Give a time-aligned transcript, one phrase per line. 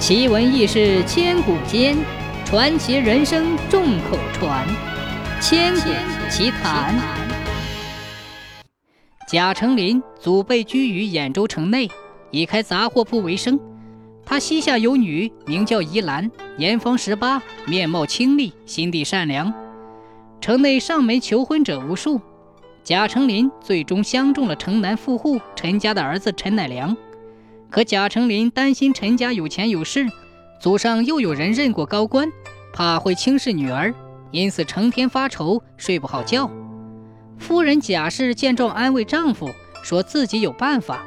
[0.00, 1.94] 奇闻异事千古间，
[2.46, 4.66] 传奇人生众口传。
[5.42, 5.90] 千古
[6.30, 6.98] 奇谈。
[9.28, 11.86] 贾成林祖辈居于兖州城内，
[12.30, 13.60] 以开杂货铺为生。
[14.24, 19.52] 他膝下有女，名叫宜兰，年方十八，面貌清丽，心地善良。
[20.40, 22.18] 城内上门求婚者无数。
[22.82, 26.96] 贾成林最终相中了城南富户陈家的儿子陈乃良。
[27.70, 30.04] 可贾成林担心陈家有钱有势，
[30.60, 32.28] 祖上又有人任过高官，
[32.72, 33.94] 怕会轻视女儿，
[34.32, 36.50] 因此成天发愁，睡不好觉。
[37.38, 39.50] 夫人贾氏见状安慰丈夫，
[39.84, 41.04] 说自己有办法，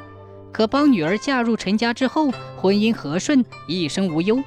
[0.52, 4.42] 可帮女儿嫁入陈家之后，婚姻和顺，一生无忧。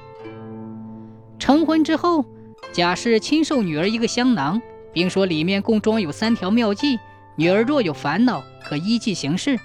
[1.38, 2.24] 成婚之后，
[2.72, 4.60] 贾氏亲授女儿一个香囊，
[4.92, 6.98] 并说里面共装有三条妙计，
[7.36, 9.56] 女儿若有烦恼，可依计行事。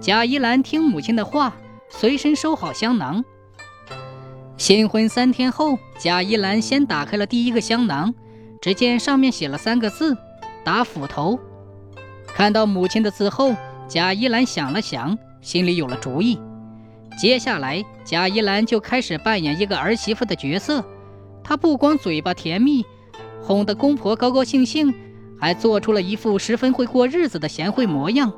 [0.00, 1.54] 贾依兰听母亲的话。
[1.88, 3.24] 随身收好香囊。
[4.56, 8.14] 新婚三天后，贾一兰先打开了第一个香囊，
[8.60, 10.16] 只见上面写了三个字
[10.64, 11.38] ：“打斧头。”
[12.34, 13.54] 看到母亲的字后，
[13.88, 16.38] 贾一兰想了想，心里有了主意。
[17.18, 20.84] 接下来，贾一兰就开始扮演一个儿媳妇的角色。
[21.44, 22.84] 她不光嘴巴甜蜜，
[23.42, 24.92] 哄得公婆高高兴兴，
[25.40, 28.32] 还做出了一副十分会过日子的贤惠模样。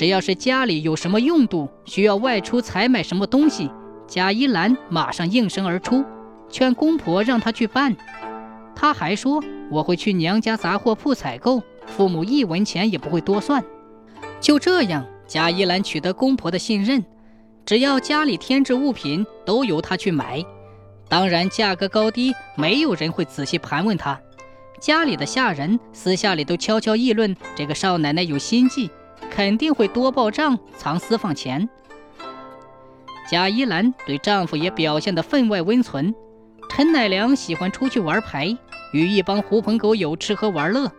[0.00, 3.70] 只要是家里有什么用度，需要外出采买什么东西，
[4.06, 6.02] 贾一兰马上应声而出，
[6.48, 7.94] 劝公婆让她去办。
[8.74, 13.62] 她还说：“我会去娘家杂货铺采购，父母一文钱也不会多算。”
[14.40, 17.04] 就这样，贾一兰取得公婆的信任，
[17.66, 20.42] 只要家里添置物品都由她去买，
[21.10, 24.18] 当然价格高低没有人会仔细盘问她。
[24.80, 28.90] 家里的下人私下里都悄悄议论这个少奶奶有心计。
[29.28, 31.68] 肯定会多报账、藏私房钱。
[33.30, 36.14] 贾一兰对丈夫也表现得分外温存。
[36.68, 38.56] 陈乃良喜欢出去玩牌，
[38.92, 40.90] 与一帮狐朋狗友吃喝玩乐。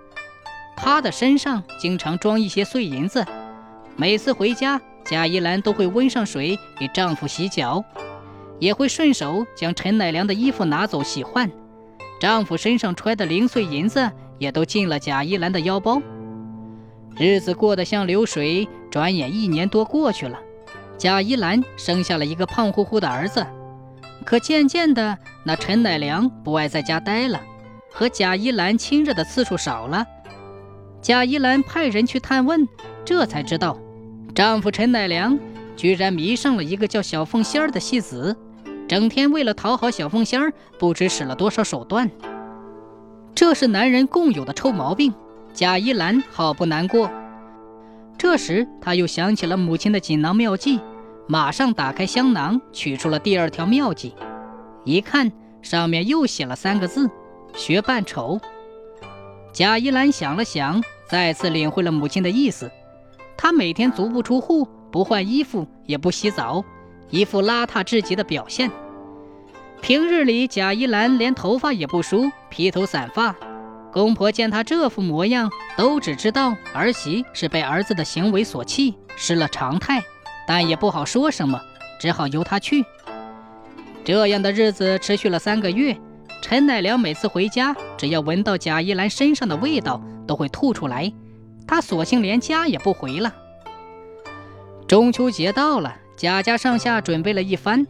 [0.75, 3.25] 他的身上经常装一些碎银子。
[3.95, 7.83] 每次回家，贾一兰都会温上水给丈夫洗脚，
[8.59, 11.49] 也会顺手将陈乃良的衣服拿走洗换。
[12.19, 16.01] 丈夫身上揣的零碎银子也都进了贾一兰的腰包。
[17.17, 20.39] 日子过得像流水，转眼一年多过去了。
[20.97, 23.45] 贾一兰生下了一个胖乎乎的儿子，
[24.23, 27.41] 可渐渐的，那陈乃良不爱在家待了，
[27.91, 30.05] 和贾一兰亲热的次数少了。
[31.01, 32.67] 贾一兰派人去探问，
[33.03, 33.77] 这才知道，
[34.35, 35.39] 丈夫陈乃良
[35.75, 38.37] 居然迷上了一个叫小凤仙儿的戏子，
[38.87, 42.09] 整天为了讨好小凤仙儿，不知使了多少手段。
[43.33, 45.11] 这是男人共有的臭毛病。
[45.53, 47.09] 贾一兰好不难过。
[48.17, 50.79] 这时，他又想起了母亲的锦囊妙计，
[51.27, 54.13] 马上打开香囊，取出了第二条妙计。
[54.85, 57.09] 一看，上面又写了三个字
[57.55, 58.39] ：“学扮丑。”
[59.51, 62.71] 贾一兰想了想，再次领会了母亲的意思。
[63.35, 66.63] 她每天足不出户，不换衣服，也不洗澡，
[67.09, 68.71] 一副邋遢至极的表现。
[69.81, 73.35] 平日里，贾一兰连头发也不梳，披头散发。
[73.91, 80.01] 公婆见她这副模样，都只知道儿媳是被儿子的行为所气，失了常态，
[80.47, 81.59] 但也不好说什么，
[81.99, 82.85] 只好由她去。
[84.03, 85.95] 这样的日子持续了三个月。
[86.41, 91.11] 陈乃良每次回家，只要闻到贾一兰身上的味道，都会吐出来。
[91.67, 93.31] 他索性连家也不回了。
[94.87, 97.85] 中秋节到了，贾家上下准备了一番，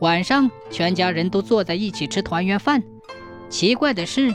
[0.00, 2.82] 晚上全家人都坐在一起吃团圆饭。
[3.48, 4.34] 奇怪的是。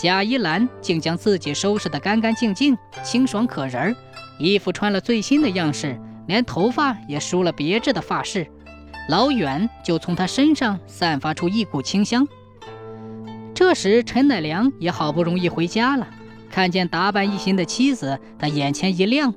[0.00, 3.96] 贾一兰竟将自己收拾得干干净净、清爽可人儿，
[4.38, 5.98] 衣服穿了最新的样式，
[6.28, 8.46] 连头发也梳了别致的发饰，
[9.08, 12.28] 老远就从她身上散发出一股清香。
[13.52, 16.06] 这时，陈乃良也好不容易回家了，
[16.48, 19.34] 看见打扮一新的妻子，他眼前一亮，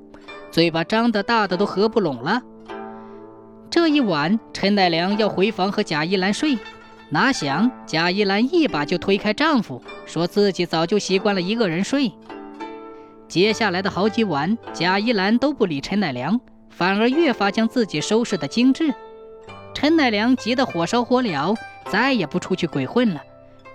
[0.52, 2.40] 嘴巴张得大的都合不拢了。
[3.72, 6.60] 这一晚，陈乃良要回房和贾一兰睡。
[7.10, 12.12] 哪想贾一兰一把就推开丈夫，说自己早就习惯了一个人睡。
[13.30, 16.38] 接下来的好几晚，贾一兰都不理陈乃良，
[16.70, 18.94] 反而越发将自己收拾得精致。
[19.74, 21.56] 陈乃良急得火烧火燎，
[21.90, 23.22] 再也不出去鬼混了，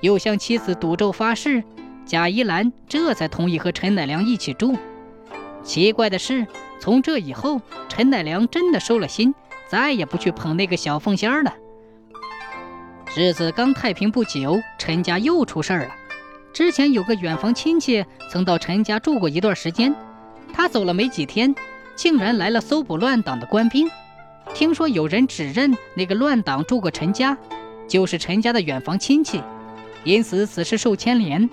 [0.02, 1.64] 又向妻子赌咒发誓。
[2.04, 4.76] 贾一兰这才同意和陈乃良一起住。
[5.62, 6.46] 奇怪的是，
[6.78, 9.34] 从这以后，陈乃良真的收了心，
[9.70, 11.54] 再也不去捧那个小凤仙了。
[13.16, 15.94] 日子刚太平不久，陈家又出事儿了。
[16.56, 19.94] 之前有个远房亲戚曾到陈家住过一段时间，
[20.54, 21.54] 他走了没几天，
[21.94, 23.86] 竟然来了搜捕乱党的官兵。
[24.54, 27.36] 听说有人指认那个乱党住过陈家，
[27.86, 29.42] 就是陈家的远房亲戚，
[30.02, 31.46] 因此此事受牵连。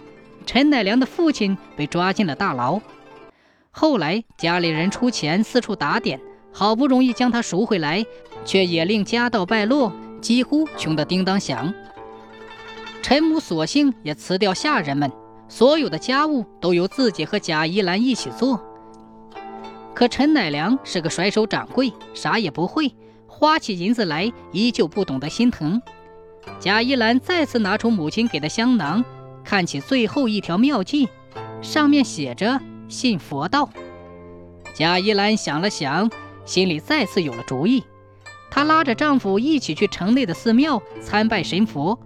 [0.45, 2.79] 陈乃良的父亲被抓进了大牢。
[3.71, 6.17] 后来家里人出钱四处打点，
[6.53, 8.05] 好不容易将他赎回来，
[8.45, 9.91] 却也令家道败落，
[10.21, 11.73] 几乎穷得叮当响。
[13.03, 15.11] 陈母索性也辞掉下人们，
[15.49, 18.63] 所有的家务都由自己和贾宜兰一起做。
[19.93, 22.95] 可陈乃良是个甩手掌柜，啥也不会，
[23.27, 25.81] 花起银子来依旧不懂得心疼。
[26.61, 29.03] 贾一兰再次拿出母亲给的香囊，
[29.43, 31.09] 看起最后一条妙计，
[31.61, 33.69] 上面写着“信佛道”。
[34.73, 36.09] 贾一兰想了想，
[36.45, 37.83] 心里再次有了主意。
[38.49, 41.99] 她拉着丈夫一起去城内的寺庙参拜神佛。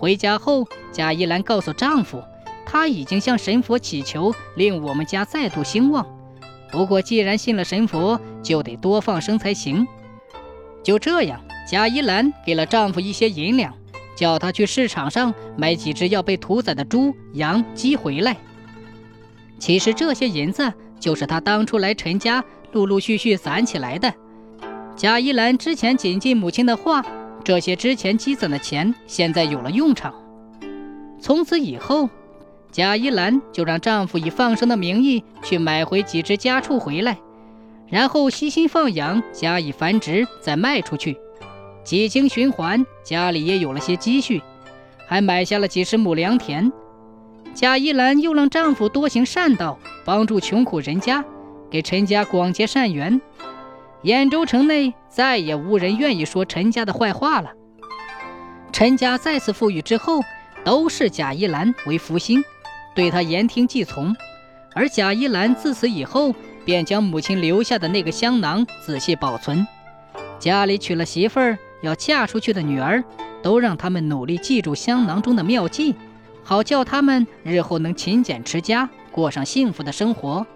[0.00, 2.24] 回家后，贾一兰告诉丈夫，
[2.64, 6.06] 她已经向神佛祈求，令我们家再度兴旺。
[6.72, 9.86] 不过，既然信了神佛，就得多放生才行。
[10.82, 11.38] 就这样，
[11.70, 13.74] 贾一兰给了丈夫一些银两，
[14.16, 18.34] 叫他去市场上买几只要被屠宰的猪、羊、鸡回来。
[19.58, 22.42] 其实这些银子就是他当初来陈家
[22.72, 24.14] 陆陆续续攒起来的。
[24.96, 27.04] 贾一兰之前谨记母亲的话，
[27.50, 30.14] 这些之前积攒的钱现在有了用场。
[31.20, 32.08] 从此以后。
[32.70, 37.18] 贾一兰就让丈夫以放生的名义去买回几只家畜回来，
[37.88, 41.18] 然后悉心放养，加以繁殖，再卖出去。
[41.82, 44.40] 几经循环，家里也有了些积蓄，
[45.08, 46.70] 还买下了几十亩良田。
[47.52, 51.24] 贾一兰又让丈夫多行善道，帮助穷苦人家，
[51.68, 53.20] 给陈家广结善缘。
[54.02, 57.50] 兖州城内再也无人愿意说陈家的坏话了。
[58.72, 60.20] 陈家再次富裕之后，
[60.64, 62.42] 都是贾一兰为福星。
[62.94, 64.14] 对他言听计从，
[64.74, 69.66] 而贾一兰自此以后便将母亲留下的那个香囊仔细保存。
[70.38, 73.04] 家里娶了媳妇儿要嫁出去的女儿，
[73.42, 75.94] 都让他们努力记住香囊中的妙计，
[76.42, 80.46] 好叫他们日后能勤俭持家，过上幸福的生活。